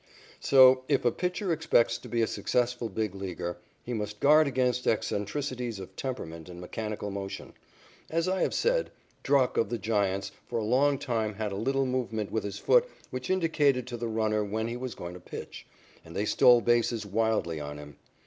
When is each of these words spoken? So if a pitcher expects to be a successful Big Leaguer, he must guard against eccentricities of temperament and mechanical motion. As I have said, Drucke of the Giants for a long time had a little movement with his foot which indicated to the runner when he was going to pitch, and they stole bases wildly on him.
So 0.39 0.83
if 0.89 1.05
a 1.05 1.11
pitcher 1.11 1.53
expects 1.53 1.99
to 1.99 2.09
be 2.09 2.23
a 2.23 2.25
successful 2.25 2.89
Big 2.89 3.13
Leaguer, 3.13 3.59
he 3.83 3.93
must 3.93 4.19
guard 4.19 4.47
against 4.47 4.87
eccentricities 4.87 5.77
of 5.79 5.95
temperament 5.95 6.49
and 6.49 6.59
mechanical 6.59 7.11
motion. 7.11 7.53
As 8.09 8.27
I 8.27 8.41
have 8.41 8.55
said, 8.55 8.89
Drucke 9.23 9.57
of 9.57 9.69
the 9.69 9.77
Giants 9.77 10.31
for 10.47 10.57
a 10.57 10.63
long 10.63 10.97
time 10.97 11.35
had 11.35 11.51
a 11.51 11.55
little 11.55 11.85
movement 11.85 12.31
with 12.31 12.43
his 12.45 12.57
foot 12.57 12.89
which 13.11 13.29
indicated 13.29 13.85
to 13.85 13.95
the 13.97 14.07
runner 14.07 14.43
when 14.43 14.67
he 14.69 14.75
was 14.75 14.95
going 14.95 15.13
to 15.13 15.19
pitch, 15.19 15.67
and 16.03 16.15
they 16.15 16.25
stole 16.25 16.61
bases 16.61 17.05
wildly 17.05 17.59
on 17.59 17.77
him. 17.77 17.97